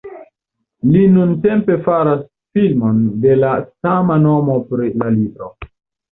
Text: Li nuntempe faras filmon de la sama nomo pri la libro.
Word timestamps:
Li 0.93 1.01
nuntempe 1.17 1.75
faras 1.87 2.23
filmon 2.57 3.03
de 3.25 3.35
la 3.41 3.51
sama 3.67 4.17
nomo 4.23 4.55
pri 4.71 4.89
la 5.03 5.11
libro. 5.19 5.51